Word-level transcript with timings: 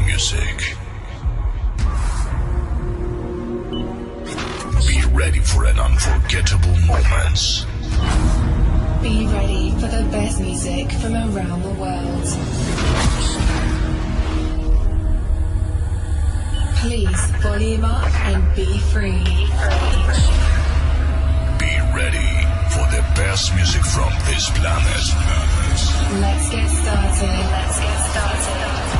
music. 0.00 0.76
Be 4.86 5.02
ready 5.12 5.40
for 5.40 5.64
an 5.64 5.78
unforgettable 5.78 6.76
moments. 6.86 7.64
Be 9.02 9.26
ready 9.26 9.70
for 9.72 9.88
the 9.88 10.06
best 10.10 10.40
music 10.40 10.90
from 10.92 11.14
around 11.14 11.62
the 11.62 11.74
world. 11.80 12.26
Please 16.76 17.30
volume 17.42 17.84
up 17.84 18.12
and 18.26 18.56
be 18.56 18.78
free. 18.92 19.24
Be 21.58 21.74
ready 21.94 22.32
for 22.70 22.86
the 22.90 23.02
best 23.14 23.54
music 23.54 23.82
from 23.82 24.12
this 24.26 24.50
planet. 24.50 25.04
Let's 26.20 26.50
get 26.50 26.68
started. 26.68 27.44
Let's 27.50 27.78
get 27.80 27.98
started. 28.10 28.91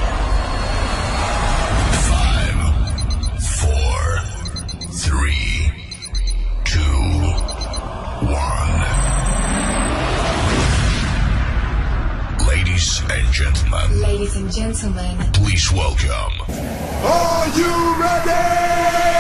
Gentlemen, 13.73 14.01
Ladies 14.01 14.37
and 14.37 14.53
gentlemen, 14.53 15.17
please 15.33 15.73
welcome. 15.73 16.33
Are 17.05 17.49
you 17.57 18.01
ready? 18.01 19.12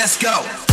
Let's 0.00 0.16
go. 0.16 0.69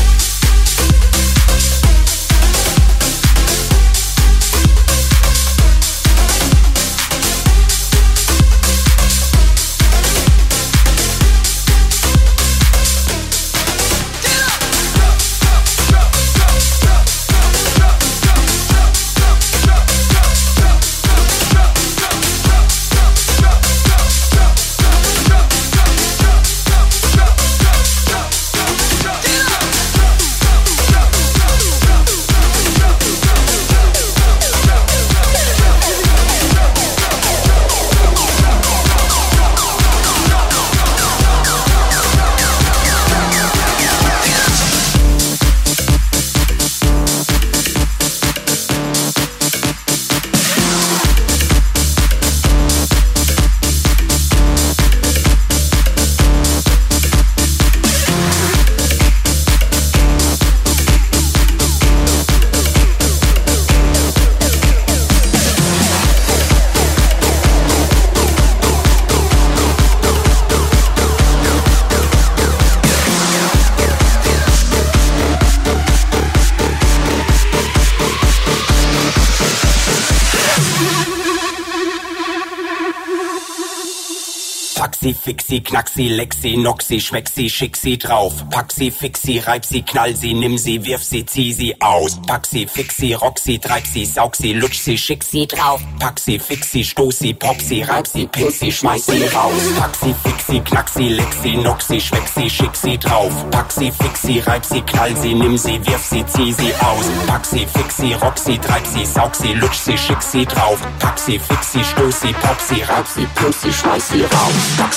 Fixi, 85.14 85.62
Knaxi, 85.62 86.10
Lexi, 86.10 86.58
Noxi, 86.58 87.00
Schmexi, 87.00 87.50
schick 87.50 87.76
sie 87.78 87.98
drauf. 87.98 88.34
Pack 88.50 88.72
sie, 88.72 88.92
fix 88.92 89.22
sie, 89.22 89.40
reib 89.40 89.66
sie, 89.66 89.82
knall 89.82 90.16
sie, 90.16 90.34
nimm 90.34 90.58
sie, 90.58 90.84
wirf 90.86 91.04
sie, 91.04 91.26
zieh 91.26 91.54
sie 91.54 91.80
aus. 91.82 92.20
Pack 92.28 92.46
sie, 92.46 92.66
fix 92.66 92.98
sie, 92.98 93.14
rock 93.14 93.38
sie, 93.40 93.60
treib 93.60 93.86
sie, 93.86 94.06
saug 94.06 94.36
sie, 94.36 94.54
lutsch 94.54 94.80
sie, 94.80 94.98
schick 94.98 95.24
sie 95.24 95.48
drauf. 95.48 95.82
Pack 96.00 96.20
sie, 96.20 96.40
fix 96.40 96.72
sie, 96.72 96.84
stoß 96.84 97.20
sie, 97.20 97.34
pop 97.34 97.62
sie, 97.62 97.84
reib 97.84 98.08
sie, 98.08 98.28
pin 98.28 98.50
sie, 98.52 98.72
schmeiß 98.72 99.06
sie 99.06 99.24
raus. 99.26 99.54
Pack 99.80 99.96
sie, 99.96 100.16
fix 100.24 100.48
sie, 100.48 100.60
Knaxi, 100.60 101.10
Lexi, 101.10 101.58
Noxi, 101.58 102.02
schmeck 102.02 102.28
sie, 102.28 102.50
schick 102.50 102.76
sie 102.76 102.98
drauf. 102.98 103.34
Pack 103.52 103.72
sie, 103.72 103.92
fix 103.92 104.22
sie, 104.22 104.40
reib 104.40 104.66
sie, 104.66 104.82
knall 104.82 105.16
sie, 105.16 105.34
nimm 105.34 105.58
sie, 105.58 105.86
wirf 105.86 106.04
sie, 106.04 106.26
zieh 106.26 106.54
sie 106.54 106.74
aus. 106.76 107.06
Pack 107.28 107.46
sie, 107.46 107.66
fix 107.66 107.98
sie, 107.98 108.14
rock 108.14 108.38
sie, 108.38 108.58
treib 108.58 108.86
sie, 108.86 109.06
saug 109.06 109.36
sie, 109.36 109.54
lutsch 109.54 109.78
sie, 109.78 109.98
schick 109.98 110.22
sie 110.22 110.46
drauf. 110.46 110.80
Pack 111.00 111.20
sie, 111.20 111.40
fix 111.40 111.74
sie, 111.74 111.84
stoß 111.84 112.22
sie, 112.22 112.34
pop 112.34 112.58
sie, 112.60 112.82
reib 112.82 113.08
sie, 113.08 113.26
pin 113.36 113.54
sie, 113.54 113.74
schmeiß 113.74 114.10
sie 114.10 114.22
raus. 114.24 114.97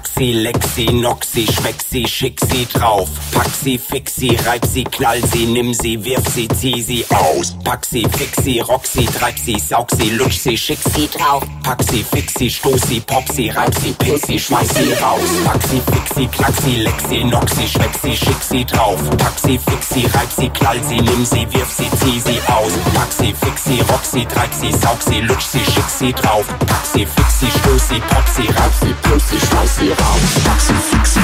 Fixi, 0.00 0.32
Knaxi, 0.32 0.32
Lexi, 0.32 0.92
Noxi, 0.92 1.46
schmeck 1.46 1.82
sie, 1.82 2.06
schick 2.06 2.40
sie 2.40 2.66
drauf. 2.66 3.08
Pack 3.32 3.48
sie, 3.62 3.78
fix 3.78 4.16
sie, 4.16 4.36
reib 4.46 4.64
sie, 4.64 4.84
knall 4.84 5.22
sie, 5.26 5.46
nimm 5.46 5.74
sie, 5.74 6.02
wirf 6.04 6.26
sie, 6.28 6.48
zieh 6.48 6.82
sie 6.82 7.04
aus. 7.10 7.56
Pack 7.64 7.84
sie, 7.84 8.06
fix 8.16 8.38
rock 8.68 8.86
sie, 8.86 9.06
treib 9.06 9.38
sie, 9.38 9.58
saug 9.58 9.90
sie, 9.90 10.10
lutsch 10.10 10.38
sie, 10.38 10.56
schick 10.56 10.78
sie 10.94 11.08
drauf. 11.08 11.44
Pack 11.62 11.82
sie, 11.82 12.02
fix 12.02 12.34
sie, 12.34 12.50
stoß 12.50 12.80
sie, 12.82 13.00
pop 13.00 13.24
sie, 13.32 13.50
reib 13.50 13.74
sie, 13.80 13.92
pin 13.92 14.18
sie, 14.26 14.38
schmeiß 14.38 14.68
sie 14.68 14.92
raus. 15.02 15.28
Pack 15.44 15.62
sie, 15.62 15.82
fix 15.92 16.14
sie, 16.14 16.26
Knaxi, 16.26 16.76
Lexi, 16.76 17.24
Noxi, 17.24 17.68
schmeck 17.68 17.94
sie, 18.02 18.16
schick 18.16 18.42
sie 18.42 18.64
drauf. 18.64 19.00
Pack 19.18 19.38
sie, 19.38 19.58
fix 19.58 19.90
sie, 19.90 20.06
reib 20.06 20.30
sie, 20.36 20.48
knall 20.50 20.82
sie, 20.84 21.00
nimm 21.00 21.24
sie, 21.24 21.46
wirf 21.52 21.70
sie, 21.70 21.90
zieh 21.98 22.20
sie 22.20 22.40
aus. 22.48 22.72
Pack 22.94 23.12
sie, 23.12 23.34
fix 23.34 23.60
rock 23.90 24.04
sie, 24.04 24.24
treib 24.24 24.52
sie, 24.52 24.72
saug 24.72 25.02
sie, 25.02 25.20
lutsch 25.20 25.46
sie, 25.46 25.64
schick 25.64 25.88
sie 25.88 26.12
drauf. 26.12 26.46
Pack 26.66 26.86
sie, 26.92 27.06
fix 27.06 27.40
sie, 27.40 27.50
stoß 27.50 27.88
sie, 27.88 28.00
pop 28.00 28.24
sie, 28.34 28.46
reib 28.46 28.72
sie, 28.80 28.94
pin 29.02 29.20
sie, 29.20 29.46
schmeiß 29.46 29.76
sie 29.76 29.89
raus. 29.94 30.34
Taxi 30.44 30.72
Fixi. 30.74 31.20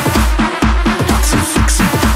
Taxi. 1.06 2.15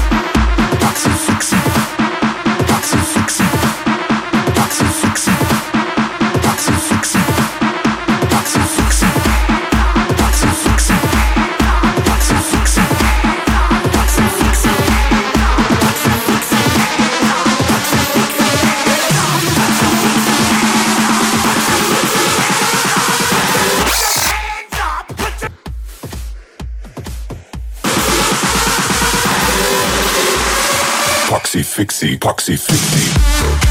Fixie, 31.81 32.15
Poxy 32.15 32.57
Fixie. 32.57 33.70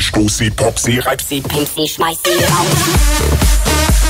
Sie, 0.00 0.06
fix 0.06 0.38
sie, 0.38 0.38
stoß 0.38 0.38
sie, 0.38 0.50
pop 0.50 0.78
sie, 0.78 0.98
reib 0.98 1.20
raus. 2.48 4.09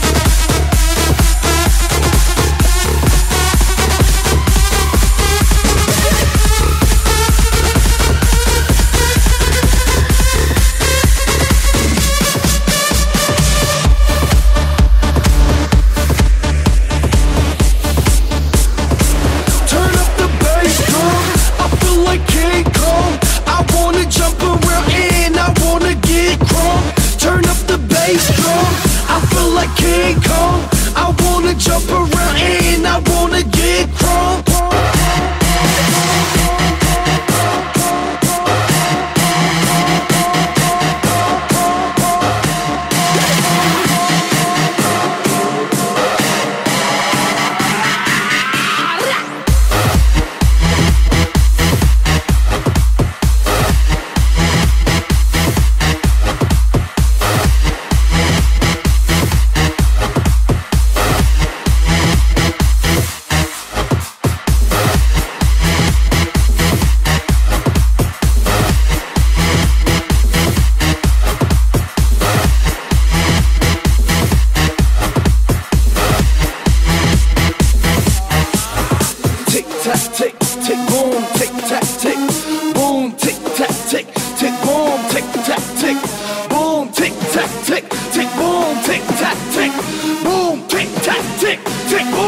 Tick, 91.40 91.58
tick 91.88 92.19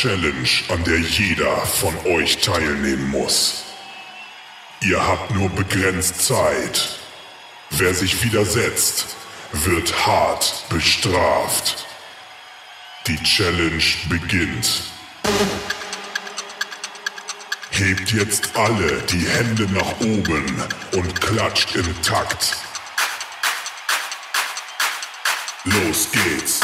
Challenge, 0.00 0.48
an 0.68 0.84
der 0.84 1.00
jeder 1.00 1.56
von 1.66 1.92
euch 2.06 2.38
teilnehmen 2.38 3.08
muss. 3.08 3.64
Ihr 4.80 5.04
habt 5.04 5.32
nur 5.32 5.48
begrenzt 5.48 6.24
Zeit. 6.24 7.00
Wer 7.70 7.92
sich 7.92 8.22
widersetzt, 8.22 9.16
wird 9.50 10.06
hart 10.06 10.66
bestraft. 10.68 11.84
Die 13.08 13.20
Challenge 13.24 13.82
beginnt. 14.08 14.84
Hebt 17.72 18.12
jetzt 18.12 18.54
alle 18.54 19.02
die 19.02 19.26
Hände 19.26 19.66
nach 19.72 19.98
oben 20.00 20.62
und 20.92 21.20
klatscht 21.20 21.74
im 21.74 22.02
Takt. 22.02 22.56
Los 25.64 26.08
geht's. 26.12 26.60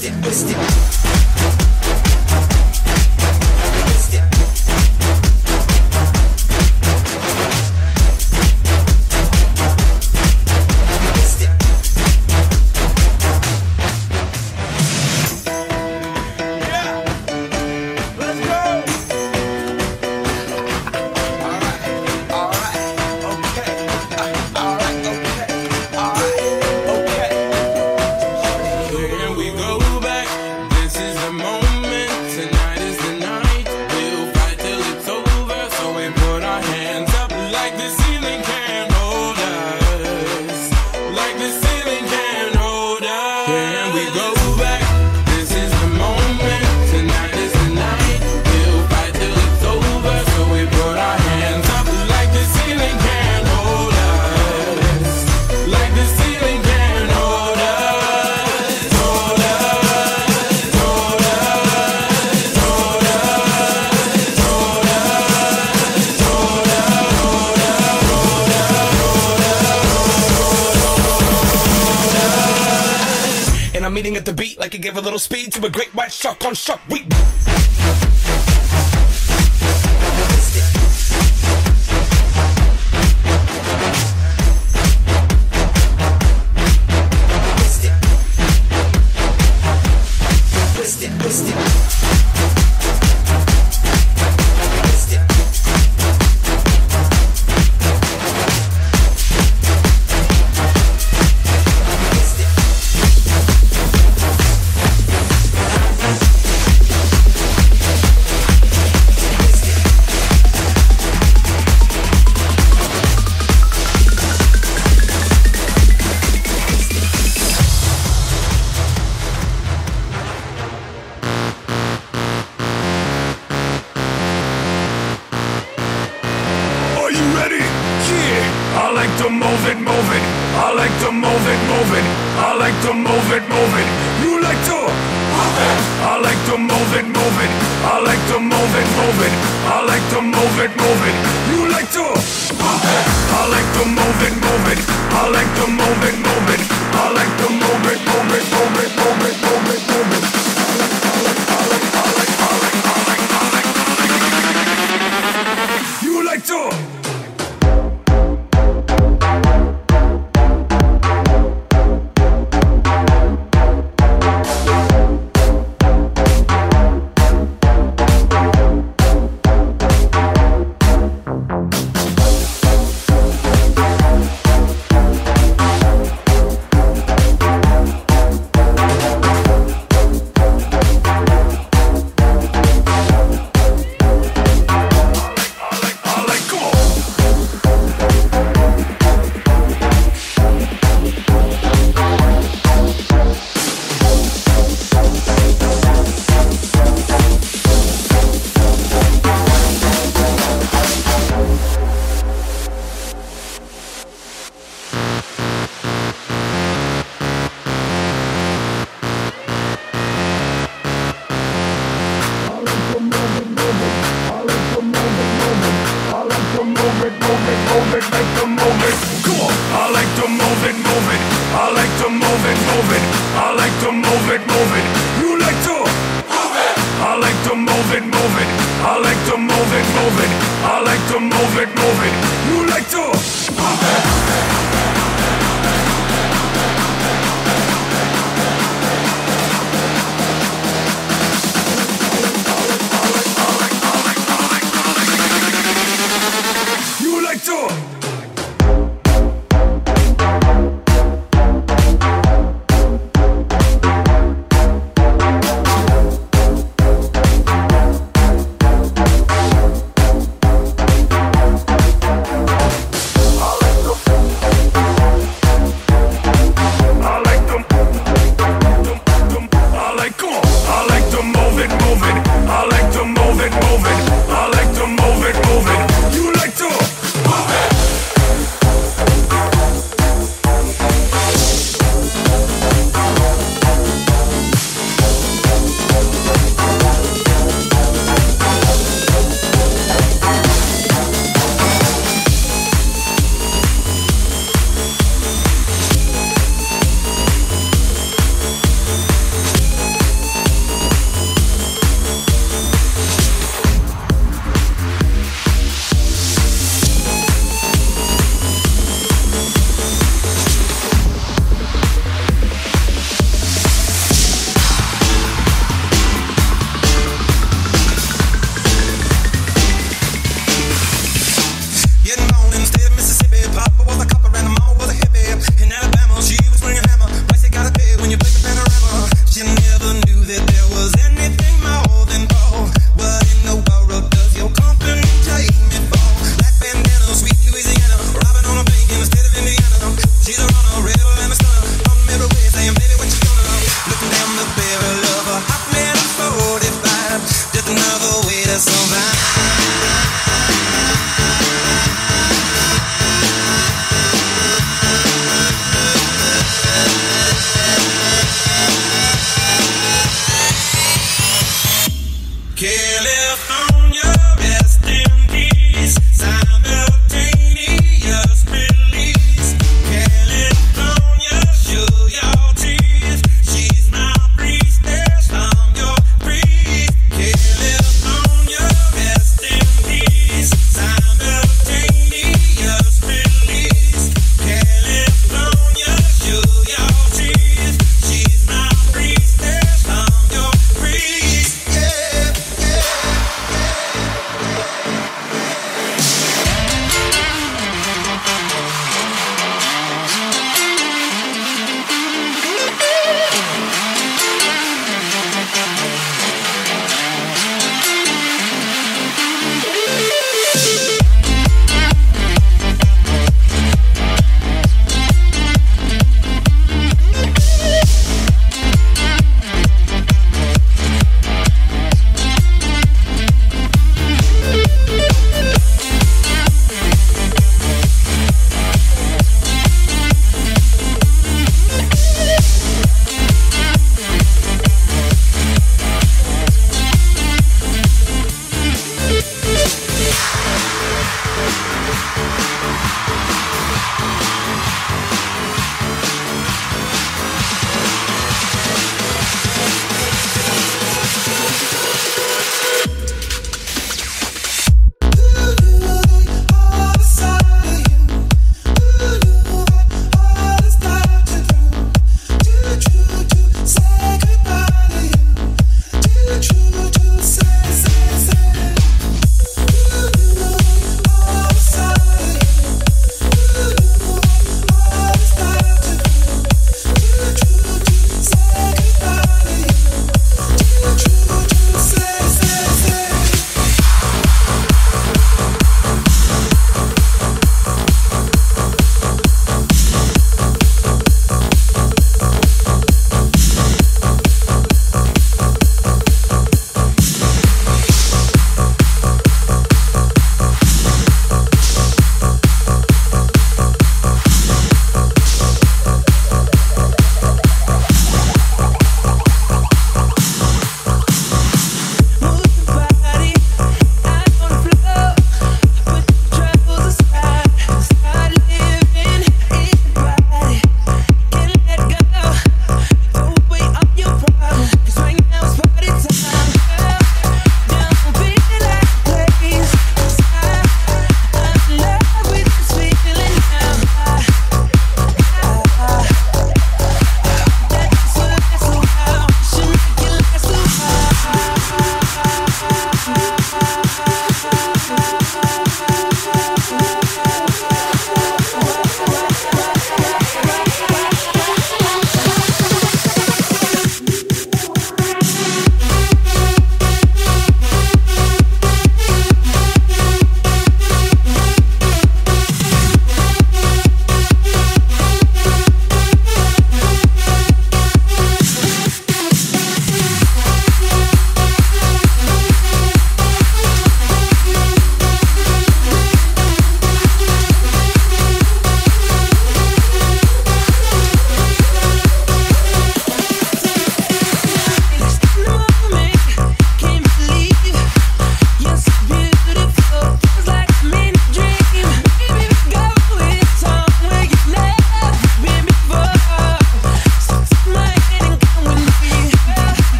To 0.00 1.57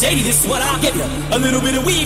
shady, 0.00 0.22
this 0.22 0.42
is 0.42 0.48
what 0.48 0.62
I'll 0.62 0.80
give 0.80 0.96
you. 0.96 1.04
A 1.30 1.38
little 1.38 1.60
bit 1.60 1.76
of 1.76 1.84
weed. 1.84 1.99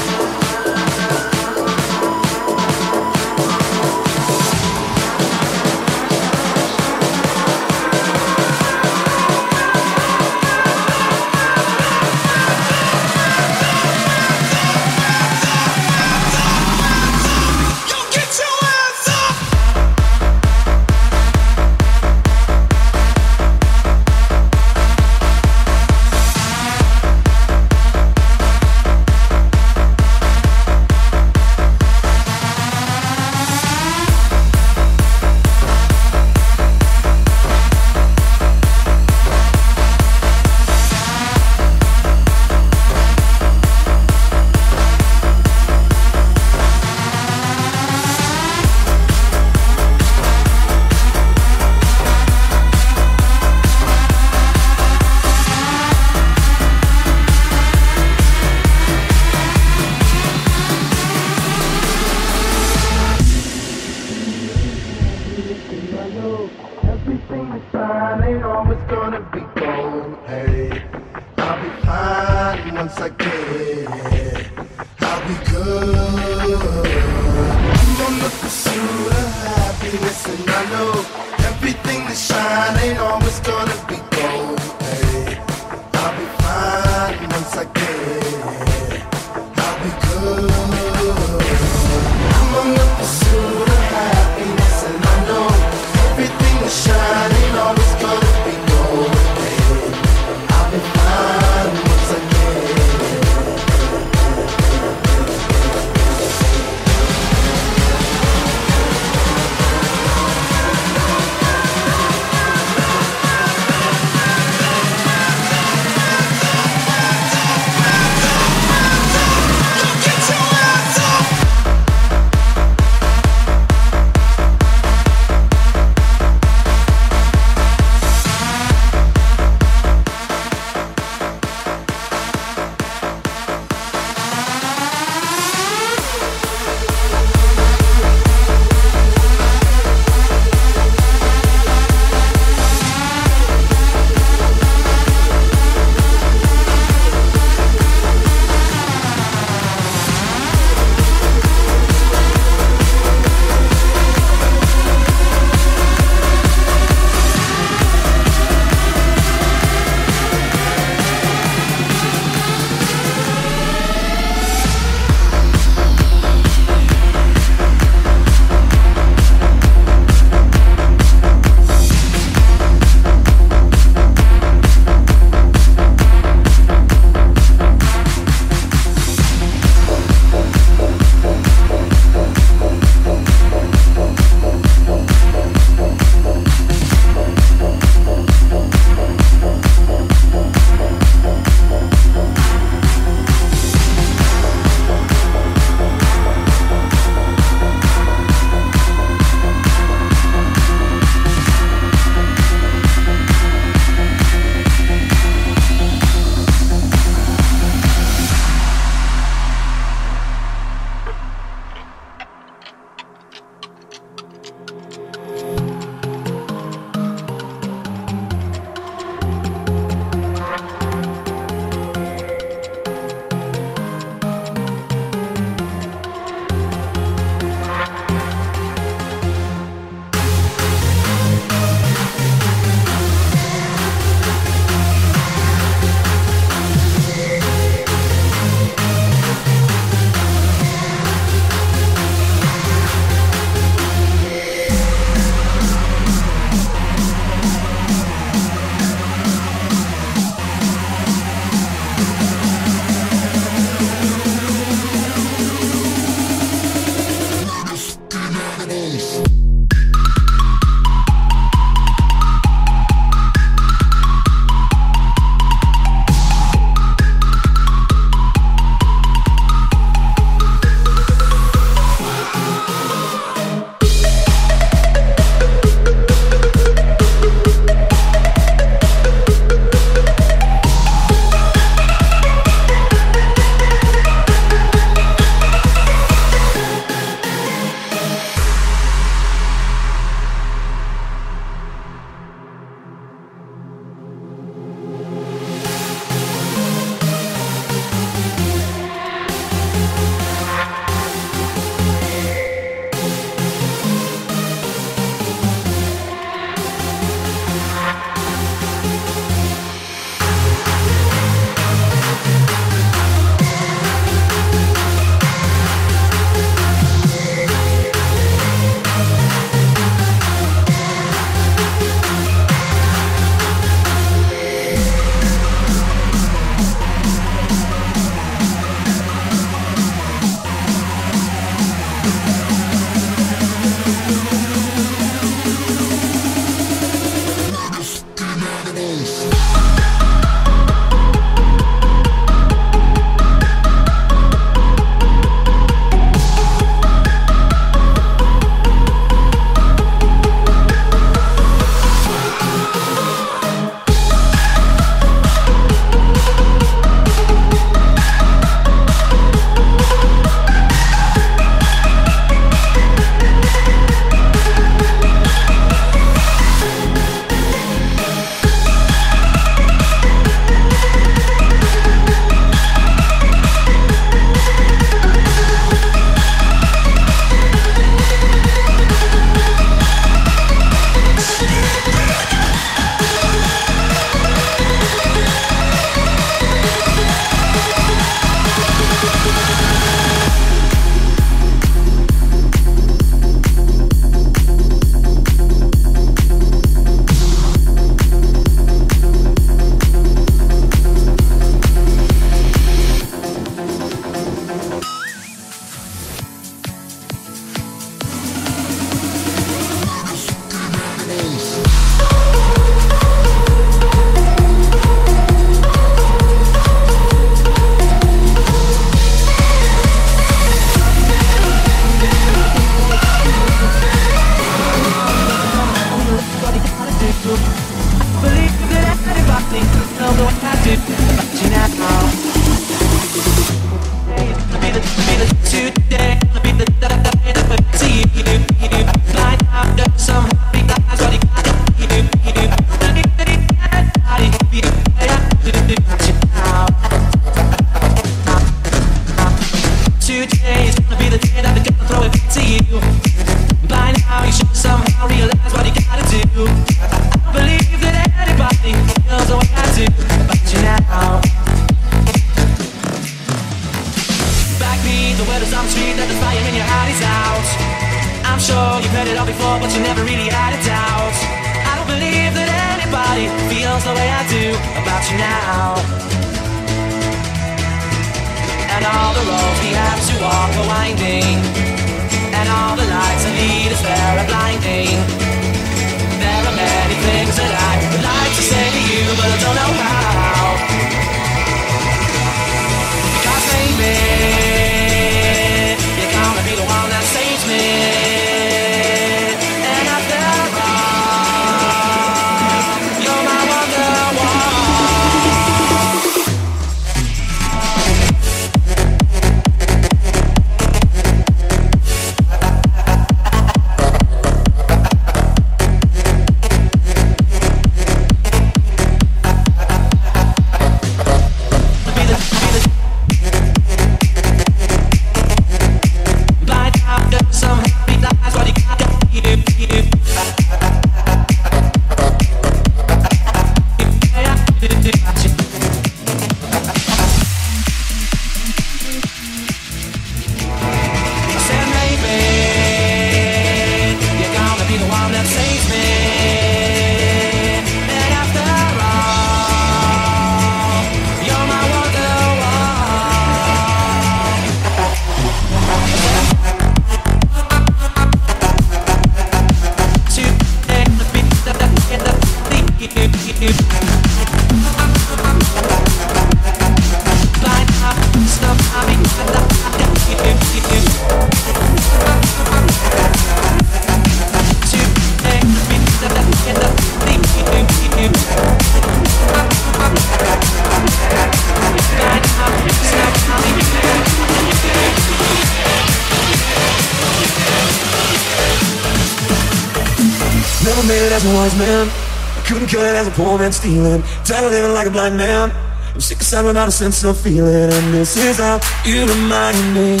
Never 590.80 590.96
made 590.96 591.04
it 591.04 591.12
as 591.12 591.26
a 591.28 591.34
wise 591.36 591.52
man. 591.58 591.92
I 591.92 592.40
couldn't 592.48 592.72
cut 592.72 592.88
it 592.88 592.96
as 592.96 593.04
a 593.04 593.10
poor 593.12 593.36
man 593.36 593.52
stealing. 593.52 594.00
Tired 594.24 594.48
of 594.48 594.52
living 594.52 594.72
like 594.72 594.88
a 594.88 594.90
blind 594.90 595.12
man. 595.12 595.52
I'm 595.92 596.00
sick 596.00 596.16
of 596.16 596.24
aside 596.24 596.48
without 596.48 596.68
a 596.68 596.72
sense 596.72 597.04
of 597.04 597.20
feeling. 597.20 597.68
And 597.68 597.92
this 597.92 598.16
is 598.16 598.40
how 598.40 598.64
you 598.88 599.04
remind 599.04 599.60
me. 599.76 600.00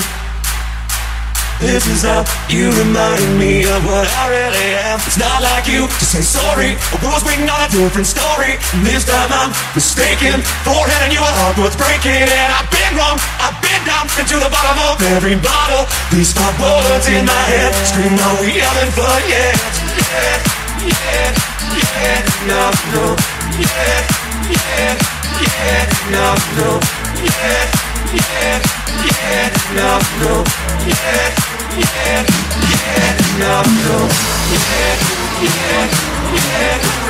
This 1.60 1.84
is 1.84 2.08
how 2.08 2.24
you 2.48 2.72
remind 2.80 3.20
me 3.36 3.68
of 3.68 3.84
what 3.84 4.08
I 4.08 4.32
really 4.32 4.72
am. 4.88 4.96
It's 5.04 5.20
not 5.20 5.44
like 5.44 5.68
you 5.68 5.84
to 5.84 6.04
say 6.08 6.24
sorry. 6.24 6.80
I 6.80 6.96
was 7.04 7.20
waiting 7.28 7.44
on 7.44 7.60
a 7.60 7.68
different 7.68 8.08
story. 8.08 8.56
And 8.72 8.80
this 8.80 9.04
time 9.04 9.28
I'm 9.36 9.52
mistaken. 9.76 10.40
Forehead 10.64 11.04
and 11.04 11.12
you 11.12 11.20
are 11.20 11.36
heart 11.44 11.60
worth 11.60 11.76
breaking. 11.76 12.24
And 12.24 12.50
I've 12.56 12.72
been 12.72 12.96
wrong. 12.96 13.20
I've 13.36 13.60
been 13.60 13.84
down 13.84 14.08
into 14.16 14.40
the 14.40 14.48
bottom 14.48 14.80
of 14.88 14.96
every 15.12 15.36
bottle. 15.44 15.84
These 16.08 16.32
five 16.32 16.56
bullets 16.56 17.04
in 17.12 17.28
my 17.28 17.44
head 17.52 17.76
scream, 17.84 18.16
no, 18.16 18.28
we 18.40 18.56
haven't 18.64 18.96
fun 18.96 19.20
yet. 19.28 19.60
Yeah, 20.08 20.59
yeah, 20.86 21.32
yeah, 21.76 22.24
no, 22.48 22.70
no. 22.92 23.04
Yeah, 23.60 24.00
yeah, 24.48 24.96
yeah, 25.40 25.84
no, 26.10 26.26
no. 26.56 26.80
Yeah, 27.20 27.68
yeah, 28.16 28.58
yeah, 29.04 29.52
no, 29.76 29.90
no. 30.20 30.34
Yeah, 30.86 31.28
yeah, 31.76 32.24
yeah, 32.70 33.12
no, 33.38 33.62
no. 33.84 33.96
Yeah, 34.50 34.96
yeah, 35.42 35.88
yeah, 36.34 37.00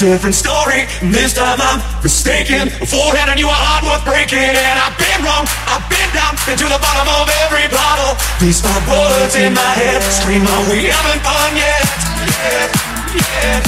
different 0.00 0.34
story. 0.34 0.88
And 1.04 1.12
this 1.12 1.34
time 1.36 1.60
I'm 1.60 1.84
mistaken. 2.02 2.72
Forehead 2.88 3.28
and 3.28 3.38
you 3.38 3.52
are 3.52 3.62
hard 3.68 3.84
worth 3.84 4.04
breaking. 4.08 4.40
And 4.40 4.76
I've 4.80 4.96
been 4.96 5.20
wrong. 5.20 5.44
I've 5.68 5.84
been 5.92 6.08
down 6.16 6.32
into 6.48 6.64
the 6.64 6.80
bottom 6.80 7.04
of 7.20 7.28
every 7.44 7.68
bottle. 7.68 8.16
These 8.40 8.64
five 8.64 8.80
bullets 8.88 9.36
in 9.36 9.52
my 9.52 9.72
head 9.76 10.00
scream, 10.00 10.48
oh, 10.48 10.64
we 10.72 10.88
haven't 10.88 11.20
fun 11.20 11.52
yet. 11.52 11.84
Yeah, 12.32 12.72
yeah. 13.12 13.60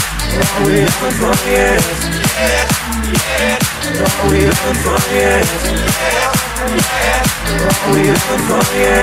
Oh, 0.57 0.65
we 0.65 0.81
haven't 0.89 1.17
fun 1.21 1.37
yet. 1.53 1.85
Yeah, 2.41 2.65
yeah. 3.13 3.59
Oh, 4.01 4.33
we 4.33 4.49
haven't 4.49 4.81
fun 4.81 5.05
yet. 5.13 5.45
Yet. 5.45 6.42
We 6.63 6.69
haven't 6.69 8.49
done 8.49 8.77
yet. 8.77 9.03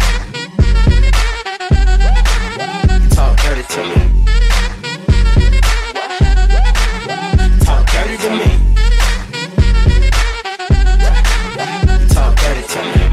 Talk 3.61 3.77
dirty 7.91 8.17
to 8.17 8.29
me. 8.31 8.45
Talk 12.09 12.35
dirty 12.37 12.63
to 12.67 12.79
me. 12.81 13.03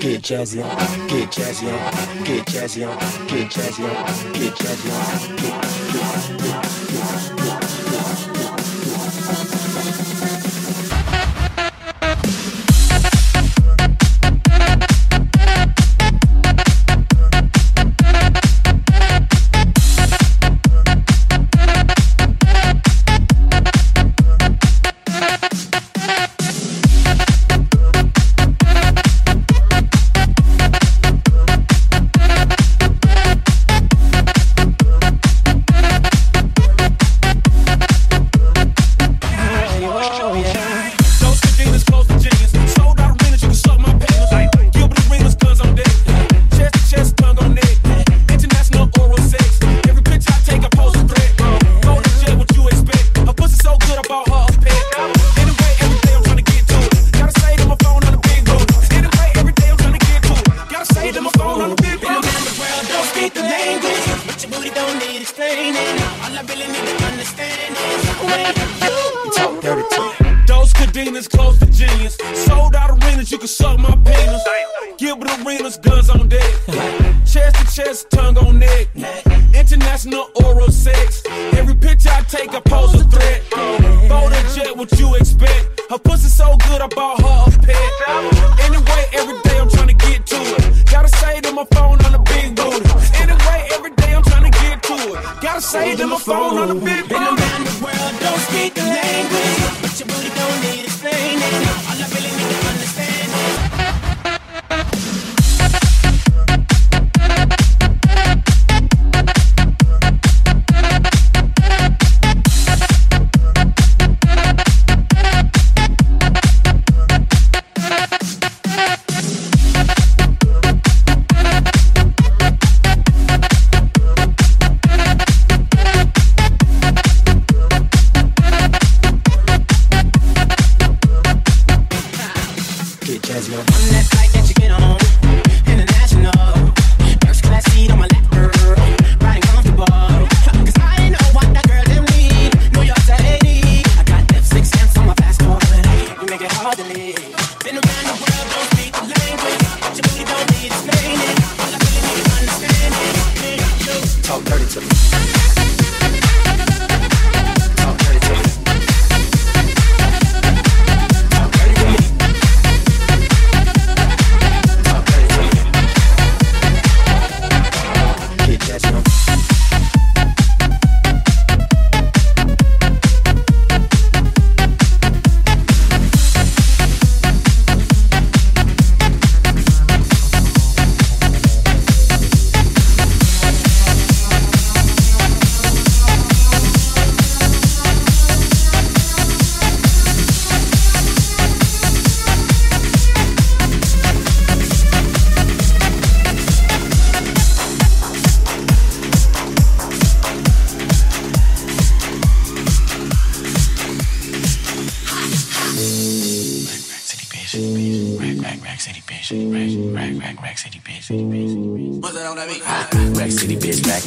Get 0.00 0.22
jazzy 0.22 0.62
on, 0.64 0.76
get 1.08 1.30
jazzy 1.30 1.68
on, 1.68 1.78
get 2.24 2.46
jazzy 2.46 2.82
on, 2.88 2.96
get 3.26 3.50
jazzy 3.50 3.84
on, 3.84 4.32
get 4.32 4.54
jazzy 4.54 4.90
on, 4.90 5.36
get, 5.36 5.52
get, 5.92 6.08
get, 6.32 6.42
get, 6.42 7.28
get. 7.28 7.35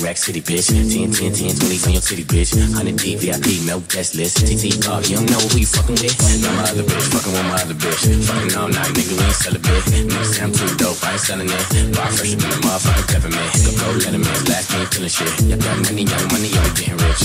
rack 0.09 0.17
city, 0.17 0.41
bitch. 0.41 0.73
10, 0.73 0.89
10, 0.89 1.13
10, 1.13 1.53
20s 1.61 1.85
on 1.85 1.93
your 1.93 2.01
titty, 2.01 2.25
bitch. 2.25 2.57
100 2.57 2.97
D, 2.97 3.13
VIP, 3.21 3.61
no 3.69 3.77
guest 3.93 4.17
list. 4.17 4.41
TT 4.41 4.81
Bob, 4.81 5.05
you 5.05 5.21
don't 5.21 5.29
know 5.29 5.37
who 5.53 5.61
you 5.61 5.69
fucking 5.69 6.01
with. 6.01 6.17
Not 6.41 6.49
my 6.57 6.65
other 6.65 6.81
bitch, 6.81 7.05
fucking 7.13 7.29
with 7.29 7.45
my 7.45 7.61
other 7.61 7.77
bitch. 7.77 8.01
Fucking 8.25 8.57
all 8.57 8.73
night, 8.73 8.89
nigga, 8.97 9.13
we 9.13 9.21
ain't 9.21 9.37
celibate. 9.37 9.85
Next 10.09 10.41
time, 10.41 10.49
too 10.49 10.65
dope, 10.81 10.97
I 11.05 11.13
ain't 11.13 11.21
selling 11.21 11.45
it. 11.45 11.93
Bar 11.93 12.09
fresher 12.09 12.41
than 12.41 12.49
a 12.49 12.57
motherfucking 12.65 13.05
peppermint. 13.05 13.49
Go 13.61 13.69
pro, 13.77 13.87
let 14.01 14.13
him 14.17 14.25
in, 14.25 14.39
last 14.49 14.73
game, 14.73 14.89
feeling 14.89 15.13
shit. 15.13 15.29
Y'all 15.45 15.61
got 15.61 15.77
money, 15.77 16.03
young 16.09 16.25
money, 16.33 16.49
y'all 16.49 16.73
getting 16.73 16.97
rich. 17.05 17.23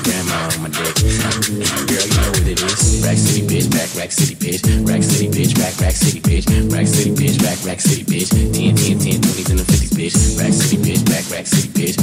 Grandma 0.00 0.36
on 0.56 0.60
my 0.64 0.70
dick. 0.72 0.96
Girl, 1.04 2.00
you 2.00 2.16
know 2.16 2.32
what 2.32 2.48
it 2.48 2.64
is. 2.64 3.04
Rack 3.04 3.20
city, 3.20 3.44
bitch, 3.44 3.68
back, 3.68 3.92
rack 3.92 4.08
city, 4.08 4.40
bitch. 4.40 4.64
Rack 4.88 5.04
city, 5.04 5.28
bitch, 5.28 5.52
back, 5.52 5.76
rack 5.76 5.92
city, 5.92 6.20
bitch. 6.24 6.48
Rack 6.72 6.88
city, 6.88 7.12
bitch, 7.12 7.36
back, 7.44 7.60
rack 7.60 7.80
city, 7.84 8.08
bitch. 8.08 8.32
10, 8.32 8.56
10, 8.56 8.96
10, 9.04 9.20
20s 9.20 9.50
and 9.52 9.60
the 9.60 9.68
50s 9.68 9.89
bitch, 10.00 10.38
rack 10.38 10.52
city 10.52 10.76
bitch, 10.78 11.04
back 11.04 11.24
rack 11.30 11.46
city 11.46 11.68
bitch, 11.68 11.99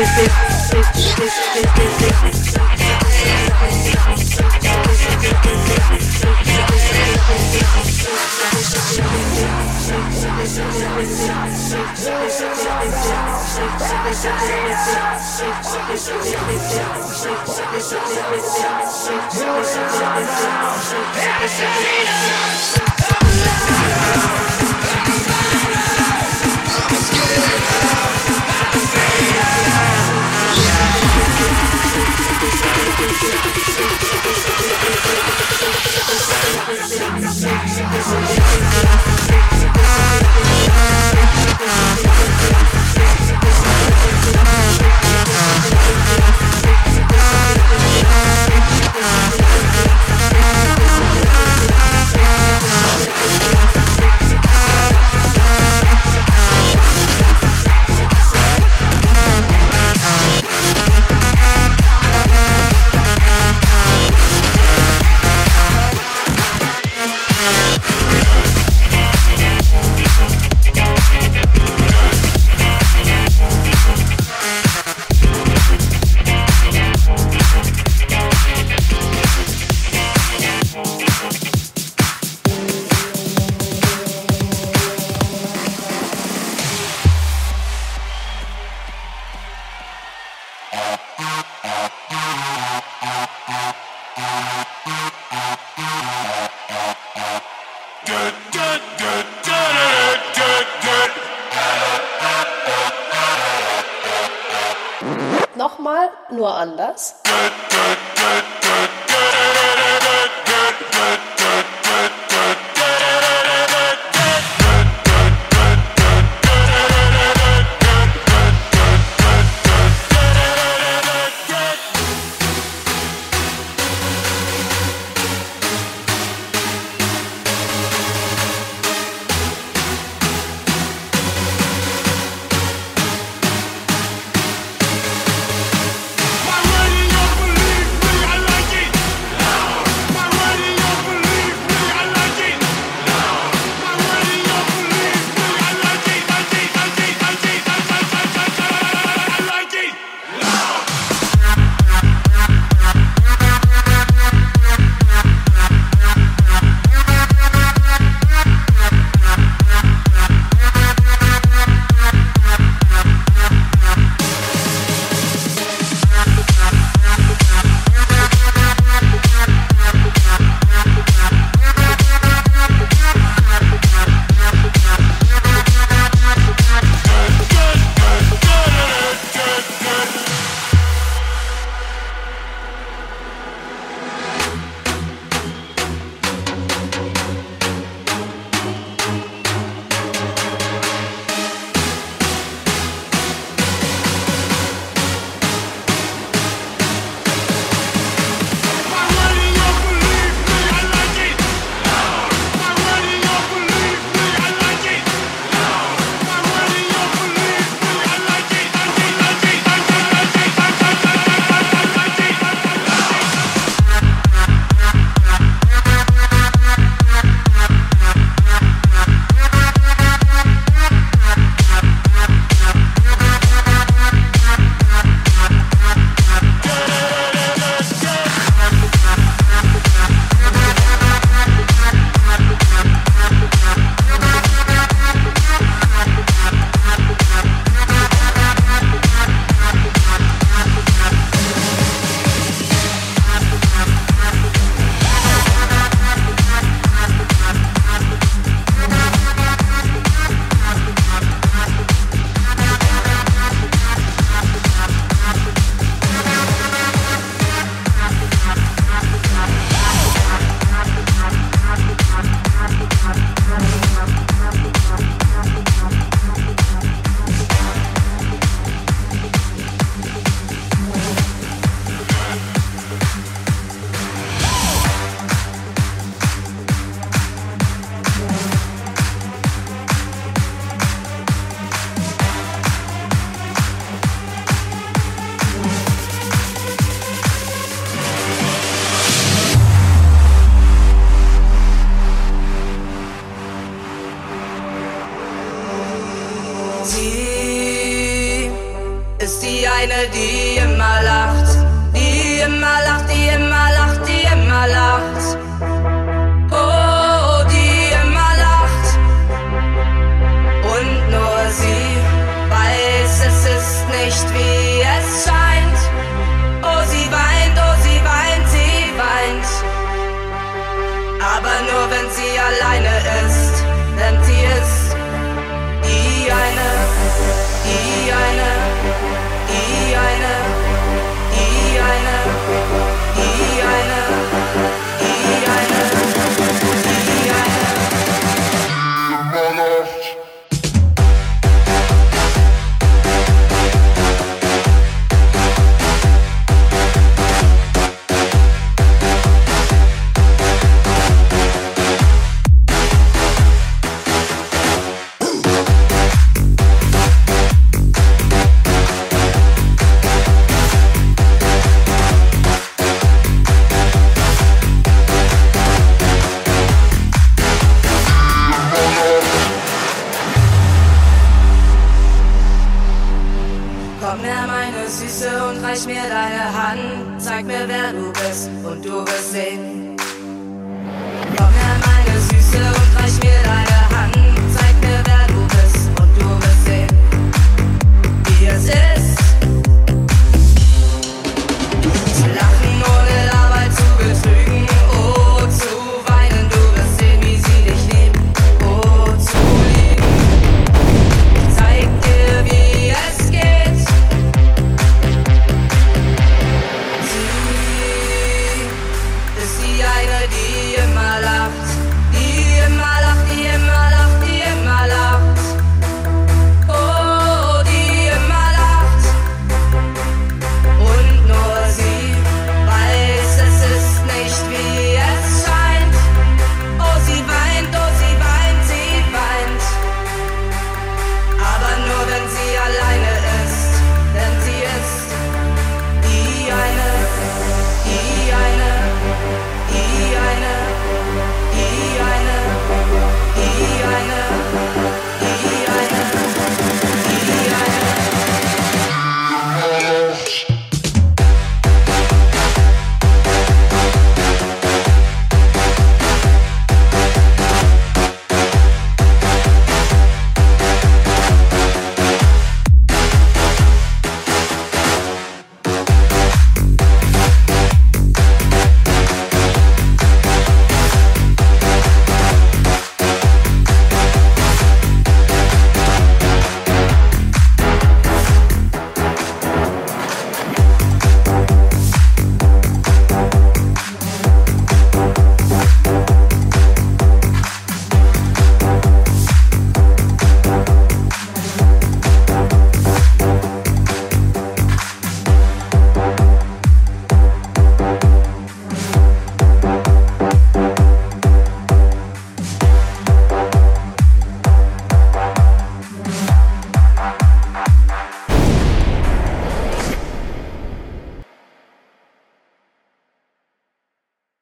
this 0.00 0.18
is 0.18 0.39